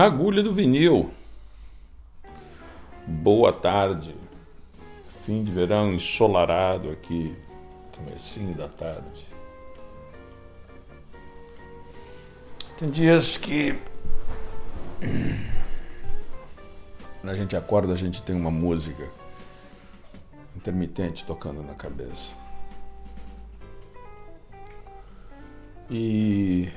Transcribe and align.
Na 0.00 0.06
agulha 0.06 0.42
do 0.42 0.50
vinil. 0.50 1.10
Boa 3.06 3.52
tarde. 3.52 4.16
Fim 5.26 5.44
de 5.44 5.52
verão 5.52 5.92
ensolarado 5.92 6.88
aqui, 6.90 7.36
comecinho 7.94 8.54
da 8.54 8.66
tarde. 8.66 9.28
Tem 12.78 12.88
dias 12.88 13.36
que 13.36 13.78
quando 17.20 17.32
a 17.34 17.36
gente 17.36 17.54
acorda, 17.54 17.92
a 17.92 17.96
gente 17.96 18.22
tem 18.22 18.34
uma 18.34 18.50
música 18.50 19.06
intermitente 20.56 21.26
tocando 21.26 21.62
na 21.62 21.74
cabeça. 21.74 22.34
E 25.90 26.72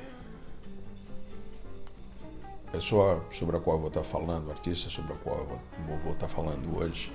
pessoa 2.73 3.23
sobre 3.31 3.55
a 3.55 3.59
qual 3.59 3.75
eu 3.75 3.81
vou 3.81 3.87
estar 3.89 4.03
falando, 4.03 4.49
artista 4.49 4.89
sobre 4.89 5.13
a 5.13 5.15
qual 5.17 5.37
eu 5.37 5.45
vou, 5.45 5.97
vou 5.99 6.13
estar 6.13 6.27
falando 6.27 6.75
hoje, 6.75 7.13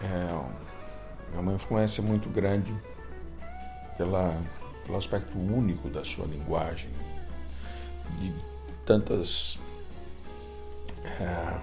é, 0.00 1.36
é 1.36 1.38
uma 1.40 1.52
influência 1.52 2.00
muito 2.04 2.28
grande 2.28 2.72
pela, 3.98 4.40
pelo 4.86 4.96
aspecto 4.96 5.36
único 5.36 5.88
da 5.88 6.04
sua 6.04 6.24
linguagem, 6.24 6.88
de 8.20 8.32
tantas 8.86 9.58
é, 11.04 11.60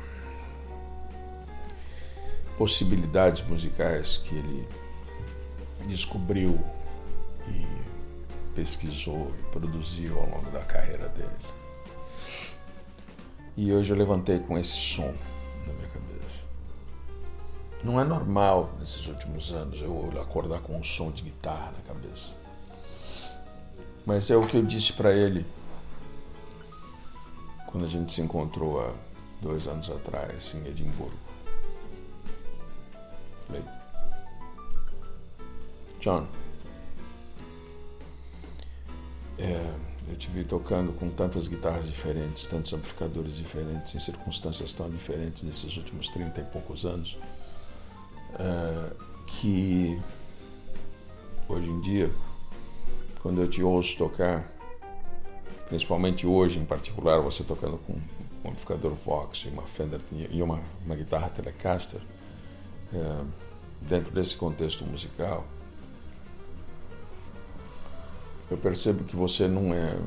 possibilidades 2.58 3.42
musicais 3.48 4.18
que 4.18 4.36
ele 4.36 4.68
descobriu 5.88 6.60
pesquisou 8.58 9.32
e 9.38 9.44
produziu 9.52 10.18
ao 10.18 10.28
longo 10.28 10.50
da 10.50 10.62
carreira 10.62 11.08
dele. 11.10 11.30
E 13.56 13.72
hoje 13.72 13.94
eu 13.94 13.98
levantei 13.98 14.40
com 14.40 14.58
esse 14.58 14.76
som 14.76 15.14
na 15.68 15.74
minha 15.74 15.88
cabeça. 15.90 16.44
Não 17.84 18.02
é 18.02 18.04
normal 18.04 18.74
nesses 18.80 19.06
últimos 19.08 19.54
anos 19.54 19.80
eu 19.80 20.12
acordar 20.20 20.60
com 20.62 20.76
um 20.76 20.84
som 20.84 21.12
de 21.12 21.22
guitarra 21.22 21.72
na 21.72 21.94
cabeça. 21.94 22.34
Mas 24.04 24.32
é 24.32 24.36
o 24.36 24.42
que 24.42 24.58
eu 24.58 24.64
disse 24.64 24.92
para 24.92 25.14
ele 25.14 25.46
quando 27.68 27.86
a 27.86 27.90
gente 27.90 28.12
se 28.12 28.22
encontrou 28.22 28.82
há 28.82 28.92
dois 29.40 29.68
anos 29.68 29.92
atrás 29.92 30.56
em 30.56 30.68
Edimburgo. 30.68 31.14
Falei, 33.46 33.64
John, 36.00 36.26
é, 39.38 39.74
eu 40.10 40.16
te 40.16 40.30
vi 40.30 40.44
tocando 40.44 40.94
com 40.94 41.10
tantas 41.10 41.48
guitarras 41.48 41.86
diferentes, 41.86 42.46
tantos 42.48 42.74
amplificadores 42.74 43.36
diferentes, 43.36 43.94
em 43.94 44.00
circunstâncias 44.00 44.74
tão 44.74 44.90
diferentes 44.90 45.44
nesses 45.44 45.76
últimos 45.78 46.10
30 46.10 46.42
e 46.42 46.44
poucos 46.46 46.86
anos, 46.86 47.18
é, 48.40 48.94
que 49.28 50.02
hoje 51.48 51.70
em 51.70 51.82
dia, 51.82 52.12
quando 53.22 53.42
eu 53.42 53.50
te 53.50 53.62
ouço 53.62 53.98
tocar, 53.98 54.50
principalmente 55.68 56.26
hoje 56.26 56.60
em 56.60 56.66
particular, 56.66 57.20
você 57.22 57.44
tocando 57.44 57.78
com 57.80 57.94
um 57.94 58.50
amplificador 58.50 58.94
Vox 58.94 59.44
e 59.46 59.50
uma 59.50 59.64
Fender 59.64 60.00
e 60.12 60.42
uma, 60.42 60.62
uma 60.86 60.96
guitarra 60.96 61.30
Telecaster, 61.30 62.00
é, 62.94 63.24
dentro 63.82 64.12
desse 64.12 64.38
contexto 64.38 64.86
musical, 64.86 65.46
eu 68.50 68.58
percebo 68.58 69.04
que 69.04 69.16
você 69.16 69.46
não 69.46 69.74
é 69.74 69.98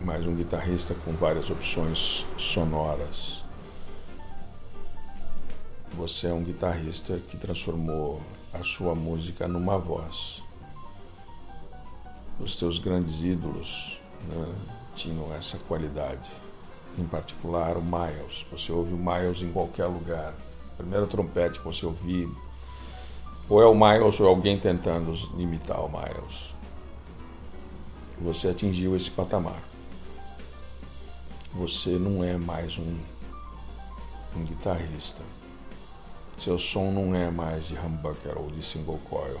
mais 0.00 0.26
um 0.26 0.34
guitarrista 0.34 0.94
com 1.04 1.12
várias 1.12 1.50
opções 1.50 2.24
sonoras. 2.38 3.44
Você 5.94 6.28
é 6.28 6.32
um 6.32 6.42
guitarrista 6.42 7.18
que 7.28 7.36
transformou 7.36 8.22
a 8.54 8.64
sua 8.64 8.94
música 8.94 9.46
numa 9.46 9.76
voz. 9.76 10.42
Os 12.40 12.56
teus 12.56 12.78
grandes 12.78 13.22
ídolos 13.22 14.00
né, 14.28 14.54
tinham 14.94 15.34
essa 15.34 15.58
qualidade. 15.58 16.30
Em 16.98 17.04
particular, 17.04 17.76
o 17.76 17.82
Miles. 17.82 18.46
Você 18.50 18.72
ouve 18.72 18.94
o 18.94 18.96
Miles 18.96 19.42
em 19.42 19.52
qualquer 19.52 19.86
lugar. 19.86 20.34
Primeiro 20.78 21.06
trompete 21.06 21.58
que 21.58 21.64
você 21.64 21.84
ouvir, 21.84 22.28
ou 23.48 23.62
é 23.62 23.66
o 23.66 23.74
Miles 23.74 24.18
ou 24.20 24.26
é 24.26 24.28
alguém 24.28 24.58
tentando 24.58 25.14
imitar 25.38 25.80
o 25.80 25.88
Miles 25.88 26.55
você 28.20 28.48
atingiu 28.48 28.96
esse 28.96 29.10
patamar. 29.10 29.62
Você 31.54 31.90
não 31.90 32.22
é 32.22 32.36
mais 32.36 32.78
um, 32.78 32.96
um 34.36 34.44
guitarrista. 34.44 35.22
Seu 36.36 36.58
som 36.58 36.90
não 36.90 37.14
é 37.14 37.30
mais 37.30 37.66
de 37.66 37.74
humbucker 37.74 38.36
ou 38.36 38.50
de 38.50 38.62
single 38.62 39.00
coil. 39.08 39.40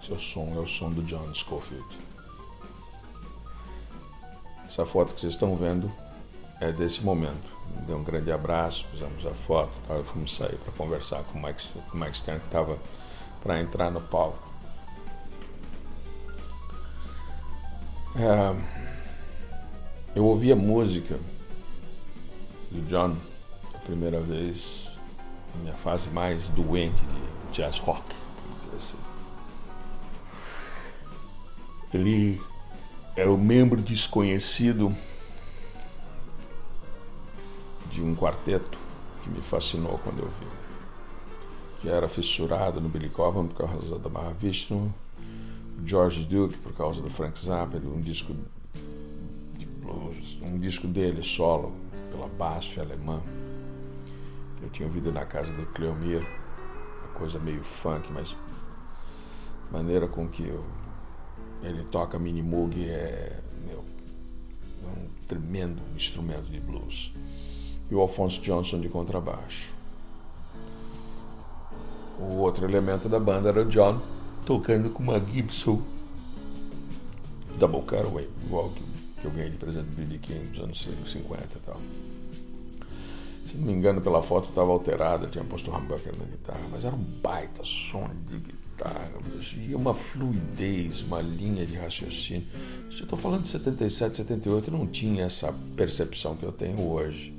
Seu 0.00 0.18
som 0.18 0.52
é 0.54 0.58
o 0.58 0.66
som 0.66 0.90
do 0.90 1.02
John 1.02 1.32
Scofield. 1.34 1.98
Essa 4.66 4.84
foto 4.84 5.14
que 5.14 5.20
vocês 5.20 5.32
estão 5.32 5.56
vendo 5.56 5.90
é 6.60 6.70
desse 6.70 7.02
momento. 7.02 7.50
Me 7.74 7.82
deu 7.86 7.96
um 7.96 8.04
grande 8.04 8.30
abraço, 8.30 8.86
fizemos 8.90 9.26
a 9.26 9.30
foto, 9.30 9.72
tá? 9.86 10.02
fomos 10.04 10.36
sair 10.36 10.56
para 10.56 10.72
conversar 10.72 11.22
com 11.24 11.38
o 11.38 11.42
Mike, 11.42 11.62
o 11.92 11.96
Mike 11.96 12.16
Stern, 12.16 12.40
que 12.40 12.46
estava 12.46 12.78
para 13.42 13.60
entrar 13.60 13.90
no 13.90 14.00
palco. 14.00 14.49
É, 18.16 18.56
eu 20.16 20.24
ouvi 20.24 20.50
a 20.50 20.56
música 20.56 21.18
do 22.70 22.82
John 22.88 23.16
a 23.74 23.78
primeira 23.78 24.20
vez 24.20 24.90
na 25.54 25.62
minha 25.62 25.74
fase 25.74 26.08
mais 26.10 26.48
doente 26.48 27.00
de 27.00 27.52
jazz 27.52 27.78
rock, 27.78 28.02
assim. 28.76 28.98
Ele 31.92 32.40
era 33.16 33.30
um 33.30 33.36
membro 33.36 33.80
desconhecido 33.80 34.94
de 37.90 38.02
um 38.02 38.14
quarteto 38.14 38.78
que 39.22 39.30
me 39.30 39.40
fascinou 39.40 39.98
quando 39.98 40.20
eu 40.20 40.28
vi. 40.28 41.88
Já 41.88 41.96
era 41.96 42.08
fissurado 42.08 42.80
no 42.80 42.88
Billy 42.88 43.08
Cobham 43.08 43.46
por 43.46 43.66
causa 43.66 43.98
da 43.98 44.08
Mahavishnu, 44.08 44.92
George 45.84 46.24
Duke 46.24 46.56
por 46.58 46.72
causa 46.72 47.00
do 47.00 47.10
Frank 47.10 47.38
Zappa, 47.38 47.78
um 47.78 48.00
disco 48.00 48.34
de 49.58 49.66
blues, 49.66 50.38
um 50.42 50.58
disco 50.58 50.86
dele 50.86 51.22
solo 51.22 51.72
pela 52.10 52.28
BASF 52.28 52.80
alemã. 52.80 53.22
Eu 54.62 54.68
tinha 54.70 54.86
ouvido 54.86 55.10
na 55.10 55.24
casa 55.24 55.52
do 55.52 55.64
Cleomir, 55.66 56.22
uma 57.02 57.12
coisa 57.14 57.38
meio 57.38 57.62
funk, 57.62 58.10
mas 58.12 58.36
maneira 59.70 60.06
com 60.06 60.28
que 60.28 60.46
eu, 60.46 60.64
ele 61.62 61.84
toca 61.84 62.18
mini 62.18 62.42
moog 62.42 62.84
é, 62.84 63.40
meu, 63.66 63.84
é 64.84 64.86
um 64.86 65.08
tremendo 65.26 65.80
instrumento 65.96 66.50
de 66.50 66.60
blues. 66.60 67.12
E 67.90 67.94
o 67.94 68.00
Alphonse 68.00 68.40
Johnson 68.40 68.80
de 68.80 68.88
contrabaixo. 68.88 69.74
O 72.18 72.36
outro 72.36 72.66
elemento 72.66 73.08
da 73.08 73.18
banda 73.18 73.48
era 73.48 73.62
o 73.62 73.64
John, 73.64 74.00
tocando 74.44 74.90
com 74.90 75.02
uma 75.02 75.20
Gibson 75.20 75.82
Double 77.58 77.82
Cutaway, 77.82 78.28
igual 78.44 78.70
que 78.70 79.24
eu 79.24 79.30
ganhei 79.30 79.50
de 79.50 79.56
presente 79.56 79.86
do 79.86 79.96
B.B. 79.96 80.18
King 80.18 80.58
nos 80.58 80.86
anos 80.88 81.10
50 81.12 81.44
e 81.44 81.60
tal. 81.60 81.80
Se 83.50 83.56
não 83.56 83.66
me 83.66 83.72
engano, 83.72 84.00
pela 84.00 84.22
foto 84.22 84.48
estava 84.48 84.70
alterada, 84.70 85.26
tinha 85.26 85.44
posto 85.44 85.70
o 85.70 85.76
humbucker 85.76 86.14
na 86.16 86.24
guitarra, 86.24 86.60
mas 86.70 86.84
era 86.84 86.94
um 86.94 87.04
baita 87.20 87.62
som 87.64 88.08
de 88.26 88.38
guitarra, 88.38 89.10
e 89.56 89.74
uma 89.74 89.92
fluidez, 89.92 91.02
uma 91.02 91.20
linha 91.20 91.66
de 91.66 91.76
raciocínio. 91.76 92.46
Eu 92.92 93.04
estou 93.04 93.18
falando 93.18 93.42
de 93.42 93.48
77, 93.48 94.18
78, 94.18 94.70
eu 94.70 94.78
não 94.78 94.86
tinha 94.86 95.24
essa 95.24 95.52
percepção 95.76 96.36
que 96.36 96.44
eu 96.44 96.52
tenho 96.52 96.80
hoje. 96.80 97.34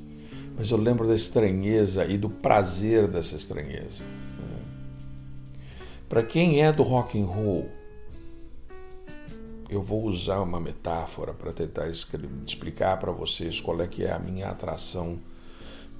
Mas 0.58 0.70
eu 0.70 0.78
lembro 0.78 1.08
da 1.08 1.16
estranheza 1.16 2.06
e 2.06 2.18
do 2.18 2.30
prazer 2.30 3.08
dessa 3.08 3.36
estranheza. 3.36 4.04
Para 6.12 6.24
quem 6.24 6.62
é 6.62 6.74
do 6.74 6.84
rock 6.84 7.18
and 7.18 7.26
roll, 7.26 7.70
eu 9.70 9.82
vou 9.82 10.04
usar 10.04 10.42
uma 10.42 10.60
metáfora 10.60 11.34
para 11.34 11.54
tentar 11.54 11.88
explicar 11.88 13.00
para 13.00 13.14
vocês 13.14 13.62
qual 13.62 13.82
é 13.82 13.88
que 13.88 14.04
é 14.04 14.12
a 14.12 14.20
minha 14.20 14.50
atração 14.50 15.18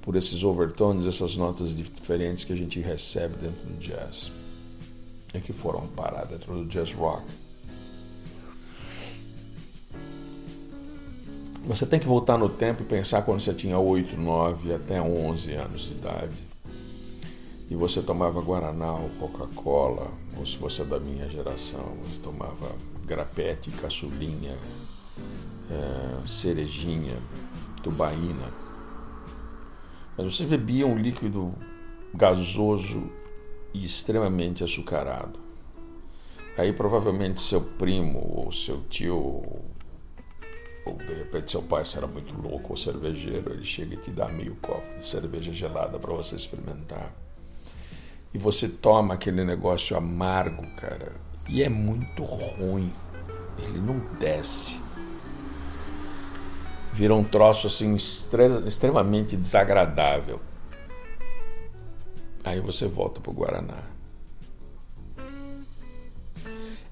por 0.02 0.14
esses 0.14 0.44
overtones, 0.44 1.06
essas 1.06 1.34
notas 1.34 1.74
diferentes 1.74 2.44
que 2.44 2.52
a 2.52 2.56
gente 2.56 2.78
recebe 2.78 3.36
dentro 3.36 3.66
do 3.66 3.78
jazz 3.78 4.30
e 5.32 5.40
que 5.40 5.54
foram 5.54 5.86
parar 5.86 6.26
dentro 6.26 6.56
do 6.56 6.66
jazz 6.66 6.92
rock. 6.92 7.24
Você 11.64 11.86
tem 11.86 11.98
que 11.98 12.06
voltar 12.06 12.36
no 12.36 12.50
tempo 12.50 12.82
e 12.82 12.84
pensar 12.84 13.22
quando 13.22 13.40
você 13.40 13.54
tinha 13.54 13.78
8, 13.78 14.14
9 14.14 14.74
até 14.74 15.00
11 15.00 15.52
anos 15.54 15.82
de 15.84 15.92
idade. 15.92 16.51
E 17.70 17.74
você 17.74 18.02
tomava 18.02 18.40
Guaraná 18.40 18.92
ou 18.92 19.08
Coca-Cola, 19.18 20.10
ou 20.36 20.44
se 20.44 20.58
você 20.58 20.82
é 20.82 20.84
da 20.84 20.98
minha 20.98 21.28
geração, 21.28 21.96
você 22.02 22.20
tomava 22.20 22.74
grapete, 23.06 23.70
caçulinha, 23.70 24.56
é, 25.70 26.26
cerejinha, 26.26 27.16
tubaína. 27.82 28.52
Mas 30.16 30.34
você 30.34 30.44
bebia 30.44 30.86
um 30.86 30.96
líquido 30.96 31.54
gasoso 32.14 33.10
e 33.72 33.84
extremamente 33.84 34.62
açucarado. 34.62 35.40
Aí 36.56 36.72
provavelmente 36.72 37.40
seu 37.40 37.62
primo 37.62 38.20
ou 38.36 38.52
seu 38.52 38.82
tio, 38.90 39.16
ou 40.84 40.96
de 40.98 41.14
repente 41.14 41.50
seu 41.50 41.62
pai, 41.62 41.84
se 41.84 41.96
era 41.96 42.06
muito 42.06 42.34
louco 42.38 42.70
ou 42.70 42.76
cervejeiro, 42.76 43.52
ele 43.52 43.64
chega 43.64 43.94
e 43.94 43.96
te 43.96 44.10
dá 44.10 44.28
meio 44.28 44.56
copo 44.56 44.86
de 44.98 45.04
cerveja 45.04 45.52
gelada 45.52 45.98
para 45.98 46.12
você 46.12 46.36
experimentar. 46.36 47.21
E 48.34 48.38
você 48.38 48.68
toma 48.68 49.14
aquele 49.14 49.44
negócio 49.44 49.96
amargo, 49.96 50.66
cara, 50.76 51.12
e 51.48 51.62
é 51.62 51.68
muito 51.68 52.24
ruim. 52.24 52.92
Ele 53.58 53.78
não 53.78 53.98
desce. 54.18 54.80
Vira 56.92 57.14
um 57.14 57.24
troço 57.24 57.66
assim 57.66 57.94
extremamente 57.94 59.36
desagradável. 59.36 60.40
Aí 62.44 62.60
você 62.60 62.86
volta 62.86 63.20
para 63.20 63.30
o 63.30 63.34
Guaraná. 63.34 63.82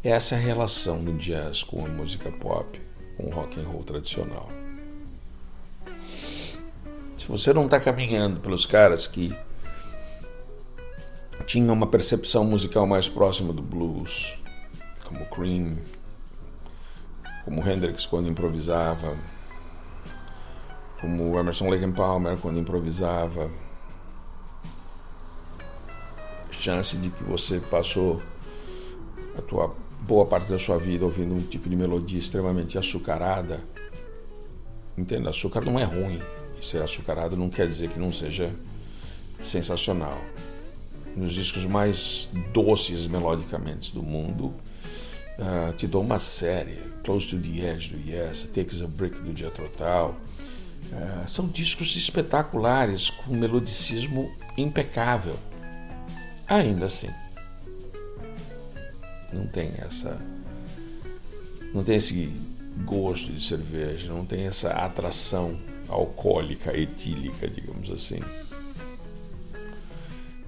Essa 0.03 0.35
é 0.35 0.39
a 0.39 0.41
relação 0.41 1.03
do 1.03 1.13
jazz 1.15 1.63
com 1.63 1.85
a 1.85 1.89
música 1.89 2.31
pop, 2.33 2.81
com 3.17 3.27
o 3.27 3.31
rock 3.31 3.61
and 3.61 3.65
roll 3.65 3.83
tradicional. 3.83 4.51
Se 7.19 7.27
você 7.27 7.53
não 7.53 7.65
está 7.65 7.79
caminhando 7.79 8.41
pelos 8.41 8.65
caras 8.65 9.07
que 9.07 9.37
tinham 11.51 11.75
uma 11.75 11.89
percepção 11.89 12.45
musical 12.45 12.87
mais 12.87 13.09
próxima 13.09 13.53
do 13.53 13.61
blues, 13.61 14.39
como 15.05 15.27
Cream, 15.27 15.79
como 17.45 17.69
Hendrix 17.69 18.07
quando 18.07 18.29
improvisava, 18.29 19.17
como 21.01 21.37
Emerson 21.37 21.69
Lake 21.69 21.91
Palmer 21.91 22.39
quando 22.39 22.61
improvisava, 22.61 23.51
chance 26.53 26.97
de 26.97 27.11
que 27.11 27.25
você 27.25 27.59
passou 27.59 28.23
a 29.37 29.43
tua 29.43 29.75
boa 30.03 30.27
parte 30.27 30.49
da 30.49 30.59
sua 30.59 30.79
vida 30.79 31.05
ouvindo 31.05 31.35
um 31.35 31.43
tipo 31.43 31.69
de 31.69 31.75
melodia 31.75 32.21
extremamente 32.21 32.79
açucarada. 32.79 33.59
Entenda, 34.97 35.31
açúcar 35.31 35.63
não 35.65 35.81
é 35.81 35.83
ruim. 35.83 36.23
E 36.61 36.65
ser 36.65 36.81
açucarado 36.81 37.37
não 37.37 37.51
quer 37.51 37.67
dizer 37.67 37.89
que 37.89 37.99
não 37.99 38.13
seja 38.13 38.55
sensacional. 39.43 40.21
Nos 41.17 41.33
discos 41.33 41.67
mais 41.67 42.29
doces 42.53 43.07
melodicamente 43.07 43.93
do 43.93 44.03
mundo, 44.03 44.55
uh, 45.39 45.73
te 45.77 45.87
dou 45.87 46.03
uma 46.03 46.19
série. 46.19 46.79
Close 47.05 47.27
to 47.27 47.39
the 47.39 47.67
Edge 47.67 47.95
do 47.95 48.11
Yes, 48.11 48.45
Takes 48.53 48.83
a 48.83 48.87
Brick 48.87 49.21
do 49.21 49.37
Jethro 49.37 49.69
Tull. 49.77 50.15
Uh, 50.93 51.29
são 51.29 51.47
discos 51.49 51.95
espetaculares 51.97 53.11
com 53.11 53.35
melodicismo 53.35 54.31
impecável. 54.57 55.37
Ainda 56.47 56.87
assim, 56.87 57.11
não 59.33 59.47
tem 59.47 59.73
essa. 59.79 60.19
Não 61.73 61.85
tem 61.85 61.97
esse 61.97 62.33
gosto 62.85 63.33
de 63.33 63.45
cerveja, 63.45 64.13
não 64.13 64.25
tem 64.25 64.47
essa 64.47 64.71
atração 64.71 65.59
alcoólica, 65.89 66.77
etílica, 66.77 67.49
digamos 67.49 67.91
assim, 67.91 68.21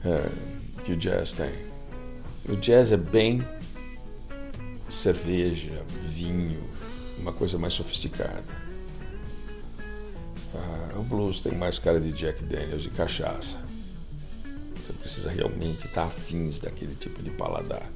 é, 0.05 0.83
que 0.85 0.93
o 0.93 0.97
jazz 0.97 1.33
tem. 1.33 1.53
O 2.49 2.57
jazz 2.57 2.93
é 2.93 2.97
bem 2.97 3.47
cerveja, 4.89 5.83
vinho, 6.09 6.63
uma 7.19 7.33
coisa 7.33 7.59
mais 7.59 7.73
sofisticada. 7.73 8.45
Ah, 10.55 10.99
o 10.99 11.03
blues 11.03 11.41
tem 11.41 11.53
mais 11.53 11.79
cara 11.79 12.01
de 12.01 12.13
Jack 12.13 12.43
Daniels 12.45 12.85
e 12.85 12.91
cachaça. 12.91 13.59
Você 14.75 14.93
precisa 14.93 15.31
realmente 15.31 15.87
estar 15.87 16.05
afins 16.05 16.61
daquele 16.61 16.95
tipo 16.97 17.23
de 17.23 17.31
paladar. 17.31 17.89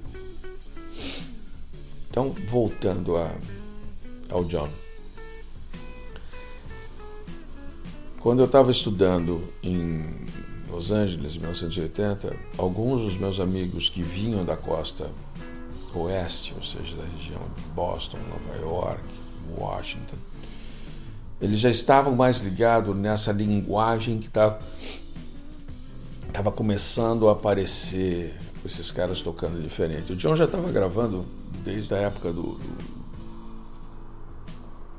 Então, 2.08 2.30
voltando 2.48 3.16
a, 3.16 3.30
ao 4.30 4.44
John. 4.44 4.70
Quando 8.20 8.40
eu 8.40 8.46
estava 8.46 8.70
estudando 8.70 9.52
em 9.62 10.24
Los 10.70 10.90
Angeles, 10.90 11.36
em 11.36 11.38
1980, 11.38 12.36
alguns 12.58 13.02
dos 13.02 13.16
meus 13.16 13.38
amigos 13.38 13.88
que 13.88 14.02
vinham 14.02 14.44
da 14.44 14.56
costa 14.56 15.10
oeste, 15.94 16.54
ou 16.56 16.62
seja, 16.62 16.96
da 16.96 17.04
região 17.16 17.40
de 17.56 17.62
Boston, 17.74 18.18
Nova 18.28 18.60
York, 18.60 19.02
Washington, 19.56 20.16
eles 21.40 21.60
já 21.60 21.70
estavam 21.70 22.14
mais 22.14 22.40
ligados 22.40 22.96
nessa 22.96 23.32
linguagem 23.32 24.18
que 24.18 24.28
estava 24.28 24.58
tá 26.32 26.50
começando 26.50 27.28
a 27.28 27.32
aparecer 27.32 28.34
esses 28.64 28.90
caras 28.90 29.22
tocando 29.22 29.62
diferente. 29.62 30.12
O 30.12 30.16
John 30.16 30.34
já 30.34 30.44
estava 30.44 30.70
gravando 30.70 31.24
desde 31.64 31.94
a 31.94 31.98
época 31.98 32.32
do, 32.32 32.42
do, 32.42 33.05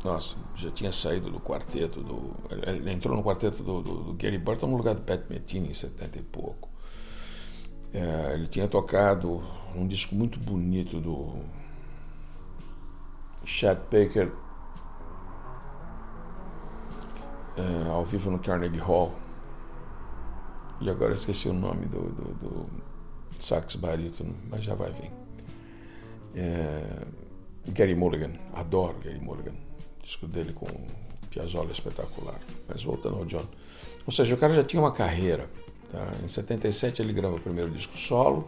Nossa, 0.04 0.36
já 0.56 0.70
tinha 0.72 0.92
saído 0.92 1.30
do 1.30 1.39
quarteto 1.39 2.01
do. 2.01 2.36
Ele 2.50 2.92
entrou 2.92 3.16
no 3.16 3.24
quarteto 3.24 3.63
do, 3.63 3.82
do, 3.82 4.04
do 4.04 4.13
Gary 4.13 4.38
Burton 4.38 4.68
no 4.68 4.77
lugar 4.77 4.96
do 4.96 5.01
Pat 5.01 5.22
Metheny 5.30 5.70
em 5.70 5.74
70 5.74 6.20
e 6.20 6.22
pouco. 6.22 6.70
É, 7.94 8.34
ele 8.34 8.48
tinha 8.48 8.68
tocado 8.68 9.44
um 9.75 9.88
disco 9.88 10.13
muito 10.16 10.39
bonito 10.39 11.00
do 11.00 11.36
Chet 13.44 13.80
Baker 13.92 14.32
é, 17.58 17.89
ao 17.89 18.06
vivo 18.06 18.30
no 18.30 18.39
Carnegie 18.39 18.80
Hall. 18.80 19.13
E 20.80 20.89
agora 20.89 21.13
esqueci 21.13 21.50
o 21.50 21.54
nome 21.54 21.88
do, 21.88 22.01
do, 22.01 22.34
do 22.36 22.70
sax 23.39 23.75
barítono, 23.75 24.36
mas 24.48 24.63
já 24.63 24.75
vai 24.75 24.92
vir. 24.92 25.12
É, 26.36 27.04
Gary 27.70 27.96
Mulligan, 27.96 28.34
adoro 28.54 29.00
Gary 29.00 29.20
Mulligan. 29.20 29.67
Disco 30.08 30.26
dele 30.26 30.54
com 30.54 30.66
Piazzolla 31.30 31.68
é 31.68 31.74
espetacular. 31.74 32.40
Mas 32.66 32.82
voltando 32.82 33.18
ao 33.18 33.26
John. 33.26 33.44
Ou 34.06 34.14
seja, 34.14 34.34
o 34.34 34.38
cara 34.38 34.54
já 34.54 34.64
tinha 34.64 34.82
uma 34.82 34.94
carreira. 34.94 35.50
Tá? 35.92 36.14
Em 36.24 36.28
77 36.30 37.02
ele 37.02 37.12
grava 37.12 37.36
o 37.36 37.40
primeiro 37.42 37.70
disco 37.70 37.98
solo 37.98 38.48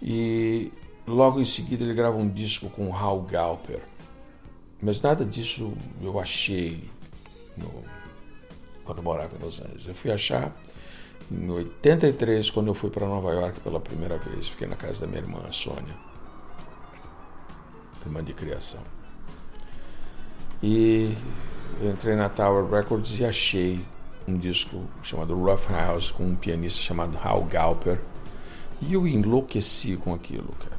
e 0.00 0.72
logo 1.08 1.40
em 1.40 1.44
seguida 1.44 1.82
ele 1.82 1.92
grava 1.92 2.16
um 2.16 2.28
disco 2.28 2.70
com 2.70 2.94
Hal 2.94 3.20
Galper. 3.22 3.80
Mas 4.80 5.02
nada 5.02 5.24
disso 5.24 5.72
eu 6.00 6.20
achei 6.20 6.88
no, 7.56 7.84
quando 8.84 8.98
eu 8.98 9.04
morava 9.04 9.36
em 9.36 9.44
Los 9.44 9.60
Angeles. 9.60 9.88
Eu 9.88 9.94
fui 9.94 10.12
achar 10.12 10.56
em 11.28 11.50
83, 11.50 12.48
quando 12.48 12.68
eu 12.68 12.74
fui 12.74 12.90
para 12.90 13.06
Nova 13.06 13.32
York 13.32 13.58
pela 13.58 13.80
primeira 13.80 14.18
vez, 14.18 14.48
fiquei 14.48 14.68
na 14.68 14.76
casa 14.76 15.00
da 15.00 15.06
minha 15.08 15.20
irmã, 15.20 15.50
Sônia, 15.50 15.96
irmã 18.06 18.22
de 18.22 18.32
criação. 18.32 18.99
E 20.62 21.14
entrei 21.82 22.14
na 22.14 22.28
Tower 22.28 22.66
Records 22.70 23.18
e 23.18 23.24
achei 23.24 23.80
um 24.28 24.36
disco 24.36 24.82
chamado 25.02 25.34
Rough 25.34 25.70
House 25.70 26.10
com 26.10 26.24
um 26.24 26.34
pianista 26.34 26.82
chamado 26.82 27.18
Hal 27.22 27.44
Galper. 27.44 28.00
E 28.82 28.94
eu 28.94 29.06
enlouqueci 29.06 29.96
com 29.96 30.14
aquilo, 30.14 30.54
cara. 30.58 30.78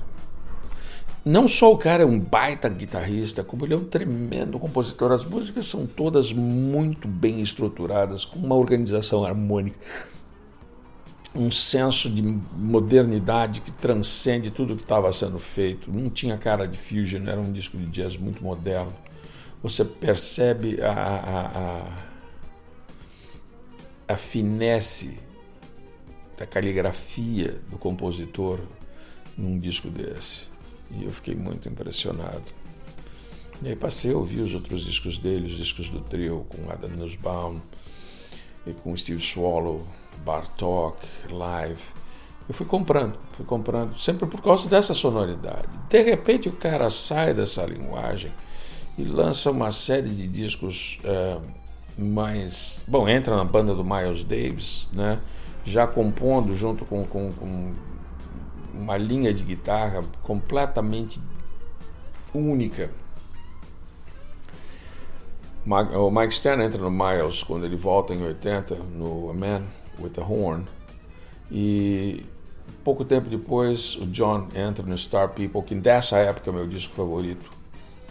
não 1.23 1.47
só 1.47 1.71
o 1.71 1.77
cara 1.77 2.03
é 2.03 2.05
um 2.05 2.19
baita 2.19 2.67
guitarrista, 2.67 3.43
como 3.43 3.65
ele 3.65 3.73
é 3.73 3.77
um 3.77 3.83
tremendo 3.83 4.57
compositor. 4.59 5.11
As 5.11 5.23
músicas 5.23 5.67
são 5.67 5.85
todas 5.85 6.31
muito 6.31 7.07
bem 7.07 7.41
estruturadas, 7.41 8.25
com 8.25 8.39
uma 8.39 8.55
organização 8.55 9.23
harmônica, 9.23 9.77
um 11.35 11.51
senso 11.51 12.09
de 12.09 12.21
modernidade 12.23 13.61
que 13.61 13.71
transcende 13.71 14.51
tudo 14.51 14.75
que 14.75 14.83
estava 14.83 15.11
sendo 15.13 15.39
feito. 15.39 15.91
Não 15.91 16.09
tinha 16.09 16.37
cara 16.37 16.67
de 16.67 16.77
fusion, 16.77 17.27
era 17.27 17.39
um 17.39 17.51
disco 17.51 17.77
de 17.77 17.85
jazz 17.85 18.17
muito 18.17 18.43
moderno. 18.43 18.93
Você 19.63 19.85
percebe 19.85 20.81
a, 20.81 20.91
a, 20.91 21.45
a, 24.09 24.13
a 24.13 24.17
finesse 24.17 25.19
da 26.35 26.47
caligrafia 26.47 27.59
do 27.69 27.77
compositor 27.77 28.59
num 29.37 29.59
disco 29.59 29.87
desse. 29.89 30.47
E 30.89 31.03
eu 31.03 31.11
fiquei 31.11 31.35
muito 31.35 31.69
impressionado. 31.69 32.43
E 33.61 33.67
aí 33.67 33.75
passei 33.75 34.11
a 34.11 34.17
ouvir 34.17 34.39
os 34.39 34.55
outros 34.55 34.83
discos 34.83 35.19
dele, 35.19 35.45
os 35.45 35.55
discos 35.55 35.87
do 35.87 36.01
trio, 36.01 36.47
com 36.49 36.71
Adam 36.71 36.89
Nussbaum 36.89 37.61
e 38.65 38.73
com 38.73 38.97
Steve 38.97 39.21
Swallow, 39.21 39.85
Bartok, 40.25 40.97
Live. 41.29 41.81
Eu 42.49 42.55
fui 42.55 42.65
comprando, 42.65 43.19
fui 43.33 43.45
comprando, 43.45 43.97
sempre 43.99 44.27
por 44.27 44.41
causa 44.41 44.67
dessa 44.67 44.95
sonoridade. 44.95 45.69
De 45.87 46.01
repente 46.01 46.49
o 46.49 46.53
cara 46.53 46.89
sai 46.89 47.35
dessa 47.35 47.63
linguagem 47.63 48.33
e 49.01 49.05
lança 49.05 49.49
uma 49.49 49.71
série 49.71 50.09
de 50.09 50.27
discos 50.27 50.99
é, 51.03 51.37
mais. 51.97 52.83
Bom, 52.87 53.09
entra 53.09 53.35
na 53.35 53.43
banda 53.43 53.73
do 53.73 53.83
Miles 53.83 54.23
Davis, 54.23 54.87
né? 54.93 55.19
já 55.63 55.87
compondo 55.87 56.53
junto 56.53 56.85
com, 56.85 57.05
com, 57.05 57.31
com 57.33 57.73
uma 58.73 58.97
linha 58.97 59.33
de 59.33 59.43
guitarra 59.43 60.03
completamente 60.23 61.21
única. 62.33 62.89
O 65.93 66.09
Mike 66.09 66.33
Stern 66.33 66.63
entra 66.63 66.81
no 66.81 66.89
Miles 66.89 67.43
quando 67.43 67.65
ele 67.65 67.75
volta 67.75 68.13
em 68.13 68.23
80 68.23 68.75
no 68.75 69.29
A 69.29 69.33
Man 69.33 69.63
with 69.99 70.13
a 70.17 70.23
Horn 70.23 70.65
e 71.51 72.25
pouco 72.83 73.05
tempo 73.05 73.29
depois 73.29 73.95
o 73.97 74.07
John 74.07 74.47
entra 74.55 74.83
no 74.83 74.97
Star 74.97 75.29
People 75.29 75.61
que 75.61 75.75
dessa 75.75 76.17
época 76.17 76.49
é 76.49 76.53
meu 76.53 76.65
disco 76.65 76.95
favorito 76.95 77.60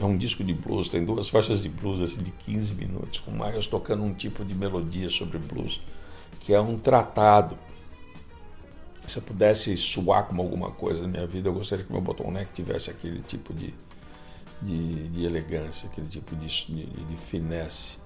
é 0.00 0.04
um 0.04 0.16
disco 0.16 0.42
de 0.42 0.54
blues 0.54 0.88
tem 0.88 1.04
duas 1.04 1.28
faixas 1.28 1.62
de 1.62 1.69
blues 1.69 2.00
assim 2.00 2.23
de 2.23 2.30
15 2.30 2.75
minutos 2.75 3.21
com 3.21 3.30
Miles 3.30 3.66
tocando 3.66 4.02
um 4.02 4.14
tipo 4.14 4.45
de 4.45 4.54
melodia 4.54 5.11
sobre 5.11 5.38
blues 5.38 5.80
que 6.40 6.52
é 6.52 6.61
um 6.61 6.78
tratado 6.78 7.57
se 9.11 9.19
eu 9.19 9.23
pudesse 9.23 9.76
suar 9.76 10.25
como 10.25 10.40
alguma 10.40 10.71
coisa 10.71 11.02
na 11.02 11.09
minha 11.09 11.26
vida, 11.26 11.49
eu 11.49 11.52
gostaria 11.52 11.85
que 11.85 11.92
meu 11.92 12.00
bottleneck 12.00 12.52
tivesse 12.52 12.90
aquele 12.90 13.21
tipo 13.21 13.52
de, 13.52 13.75
de, 14.62 15.09
de 15.09 15.25
elegância, 15.25 15.88
aquele 15.90 16.07
tipo 16.07 16.35
de, 16.37 16.47
de, 16.47 16.87
de, 16.87 17.16
finesse, 17.16 17.99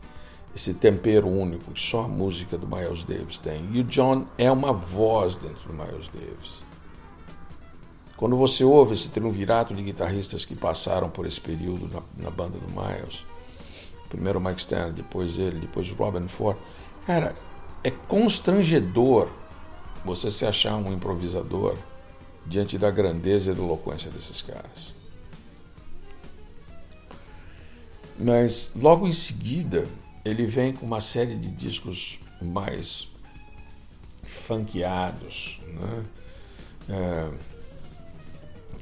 esse 0.57 0.73
tempero 0.73 1.29
único 1.29 1.73
que 1.73 1.81
só 1.81 2.05
a 2.05 2.09
música 2.09 2.57
do 2.57 2.67
Miles 2.67 3.05
Davis 3.05 3.39
tem. 3.39 3.69
E 3.73 3.81
o 3.81 3.85
John 3.85 4.27
é 4.39 4.51
uma 4.51 4.73
voz 4.73 5.37
dentro 5.37 5.69
do 5.69 5.75
Miles 5.75 6.09
Davis. 6.09 6.63
Quando 8.17 8.37
você 8.37 8.63
ouve 8.63 8.95
esse 8.95 9.09
triunvirato 9.09 9.75
de 9.75 9.83
guitarristas 9.83 10.45
que 10.45 10.55
passaram 10.55 11.11
por 11.11 11.27
esse 11.27 11.41
período 11.41 11.89
na, 11.89 12.25
na 12.25 12.31
banda 12.31 12.59
do 12.59 12.69
Miles, 12.69 13.27
primeiro 14.09 14.39
o 14.39 14.43
Mike 14.43 14.63
Stern, 14.63 14.93
depois 14.93 15.39
ele, 15.39 15.59
depois 15.59 15.91
o 15.91 15.95
Robin 15.95 16.29
Ford, 16.29 16.57
cara, 17.07 17.35
é 17.83 17.91
constrangedor 17.91 19.29
você 20.05 20.31
se 20.31 20.47
achar 20.47 20.77
um 20.77 20.93
improvisador 20.93 21.77
diante 22.47 22.79
da 22.79 22.91
grandeza 22.91 23.51
e 23.51 23.55
da 23.55 23.63
eloquência 23.63 24.11
desses 24.11 24.43
caras. 24.43 24.93
Mas 28.19 28.71
logo 28.77 29.09
em 29.09 29.13
seguida, 29.13 29.89
ele 30.25 30.47
vem 30.47 30.73
com 30.73 30.87
uma 30.87 31.01
série 31.01 31.35
de 31.35 31.49
discos 31.49 32.21
mais 32.41 33.09
funkeados, 34.23 35.61
né? 35.67 36.05
É, 36.89 37.54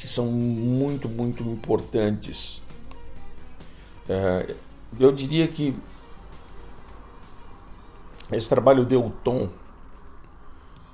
que 0.02 0.08
são 0.08 0.26
muito, 0.26 1.08
muito 1.08 1.44
importantes. 1.44 2.60
É, 4.08 4.52
eu 4.98 5.12
diria 5.12 5.46
que 5.46 5.76
esse 8.32 8.48
trabalho 8.48 8.84
deu 8.84 9.06
o 9.06 9.10
tom 9.10 9.48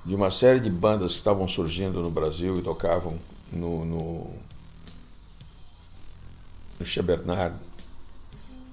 de 0.05 0.13
uma 0.13 0.29
série 0.29 0.59
de 0.59 0.69
bandas 0.69 1.13
que 1.13 1.17
estavam 1.17 1.47
surgindo 1.47 2.03
no 2.03 2.11
Brasil 2.11 2.59
e 2.59 2.61
tocavam 2.61 3.17
no, 3.51 3.83
no, 3.83 4.31
no 6.79 6.85
Che 6.85 7.01
Bernard, 7.01 7.57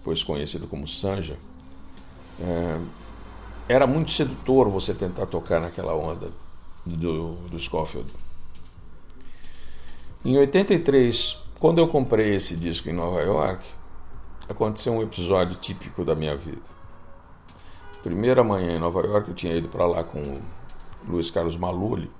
pois 0.05 0.23
conhecido 0.23 0.69
como 0.69 0.87
Sanja. 0.87 1.39
É, 2.39 2.81
era 3.71 3.87
muito 3.87 4.11
sedutor 4.11 4.69
você 4.69 4.93
tentar 4.93 5.25
tocar 5.25 5.63
naquela 5.63 5.95
onda 5.95 6.31
do, 6.85 7.37
do 7.49 7.59
Scofield. 7.59 8.26
Em 10.27 10.37
83, 10.39 11.41
quando 11.61 11.79
eu 11.79 11.87
comprei 11.87 12.35
esse 12.35 12.57
disco 12.57 12.91
em 12.91 12.93
Nova 12.93 13.21
York, 13.21 13.65
aconteceu 14.49 14.93
um 14.93 15.01
episódio 15.01 15.55
típico 15.55 16.05
da 16.05 16.17
minha 16.17 16.37
vida. 16.37 16.67
Primeira 18.03 18.43
manhã 18.43 18.75
em 18.75 18.81
Nova 18.81 19.07
York, 19.07 19.29
eu 19.29 19.37
tinha 19.37 19.55
ido 19.55 19.69
para 19.69 19.87
lá 19.87 20.03
com 20.03 20.21
Luiz 21.07 21.31
Carlos 21.31 21.57
Maluli, 21.57 22.11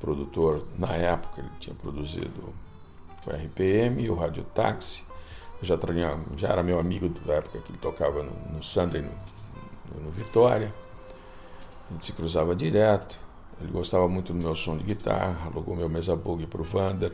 produtor, 0.00 0.64
na 0.78 0.94
época 0.94 1.40
ele 1.40 1.50
tinha 1.58 1.74
produzido 1.74 2.54
o 3.26 3.30
RPM 3.30 4.00
e 4.00 4.10
o 4.10 4.14
Rádio 4.14 4.44
Táxi. 4.54 5.02
Eu 5.60 5.66
já, 5.66 5.76
tinha, 5.76 6.20
já 6.36 6.50
era 6.50 6.62
meu 6.62 6.78
amigo 6.78 7.08
da 7.08 7.34
época 7.34 7.58
que 7.58 7.72
ele 7.72 7.78
tocava 7.78 8.22
no, 8.22 8.30
no 8.52 8.62
Sunday, 8.62 9.02
no, 9.02 10.00
no 10.02 10.10
Vitória. 10.12 10.72
A 11.90 11.94
gente 11.94 12.06
se 12.06 12.12
cruzava 12.12 12.54
direto. 12.54 13.25
Ele 13.60 13.72
gostava 13.72 14.06
muito 14.06 14.32
do 14.32 14.38
meu 14.38 14.54
som 14.54 14.76
de 14.76 14.84
guitarra, 14.84 15.46
alugou 15.46 15.74
meu 15.74 15.88
Mesa 15.88 16.14
Bug 16.14 16.46
para 16.46 16.60
o 16.60 16.64
Vander, 16.64 17.12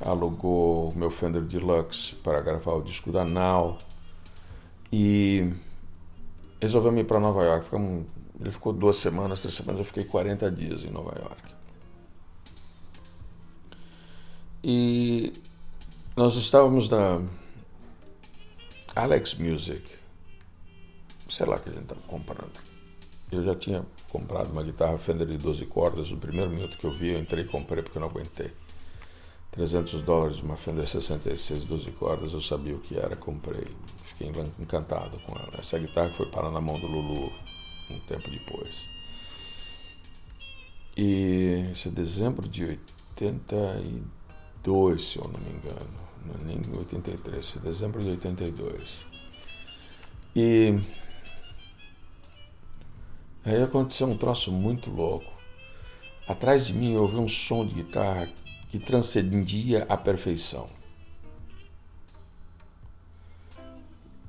alugou 0.00 0.92
meu 0.96 1.10
Fender 1.10 1.42
Deluxe 1.42 2.14
para 2.16 2.40
gravar 2.40 2.72
o 2.72 2.82
disco 2.82 3.12
da 3.12 3.24
Now. 3.24 3.78
E 4.92 5.52
resolveu 6.60 6.96
ir 6.98 7.04
para 7.04 7.20
Nova 7.20 7.44
York. 7.44 7.64
Ficamos 7.64 8.06
ele 8.40 8.52
ficou 8.52 8.72
duas 8.72 8.96
semanas, 8.96 9.40
três 9.40 9.54
semanas, 9.54 9.80
eu 9.80 9.84
fiquei 9.84 10.04
40 10.04 10.50
dias 10.50 10.84
em 10.84 10.90
Nova 10.90 11.18
York. 11.18 11.42
E 14.62 15.32
nós 16.16 16.36
estávamos 16.36 16.88
na 16.88 17.20
Alex 18.94 19.34
Music, 19.34 19.82
sei 21.28 21.46
lá 21.46 21.58
que 21.58 21.68
a 21.68 21.72
gente 21.72 21.82
estava 21.82 22.00
comprando. 22.02 22.77
Eu 23.30 23.44
já 23.44 23.54
tinha 23.54 23.84
comprado 24.10 24.50
uma 24.50 24.62
guitarra 24.62 24.96
Fender 24.98 25.26
de 25.26 25.36
12 25.36 25.66
cordas, 25.66 26.10
no 26.10 26.16
primeiro 26.16 26.50
minuto 26.50 26.78
que 26.78 26.86
eu 26.86 26.90
vi, 26.90 27.12
eu 27.12 27.18
entrei 27.18 27.44
e 27.44 27.46
comprei 27.46 27.82
porque 27.82 27.98
eu 27.98 28.00
não 28.00 28.08
aguentei. 28.08 28.50
300 29.50 30.00
dólares, 30.02 30.40
uma 30.40 30.56
Fender 30.56 30.86
66, 30.86 31.64
12 31.64 31.90
cordas, 31.92 32.32
eu 32.32 32.40
sabia 32.40 32.74
o 32.74 32.80
que 32.80 32.98
era, 32.98 33.14
comprei. 33.16 33.66
Fiquei 34.04 34.32
encantado 34.58 35.18
com 35.20 35.36
ela. 35.36 35.58
Essa 35.58 35.78
guitarra 35.78 36.08
foi 36.10 36.26
parar 36.26 36.50
na 36.50 36.60
mão 36.60 36.78
do 36.78 36.86
Lulu 36.86 37.32
um 37.90 37.98
tempo 38.00 38.30
depois. 38.30 38.86
E 40.96 41.70
isso 41.72 41.88
é 41.88 41.90
dezembro 41.90 42.48
de 42.48 42.64
82, 42.64 45.04
se 45.04 45.18
eu 45.18 45.24
não 45.24 45.40
me 45.40 45.50
engano. 45.50 46.08
Não 46.26 46.34
é 46.34 46.38
nem 46.44 46.60
83, 46.76 47.44
isso 47.44 47.58
é 47.58 47.62
dezembro 47.62 48.00
de 48.00 48.08
82. 48.08 49.04
E 50.34 50.80
aí 53.44 53.62
aconteceu 53.62 54.06
um 54.06 54.16
troço 54.16 54.52
muito 54.52 54.90
louco. 54.90 55.32
Atrás 56.26 56.66
de 56.66 56.74
mim 56.74 56.94
eu 56.94 57.02
ouvi 57.02 57.16
um 57.16 57.28
som 57.28 57.64
de 57.64 57.74
guitarra 57.74 58.28
que 58.70 58.78
transcendia 58.78 59.86
a 59.88 59.96
perfeição. 59.96 60.66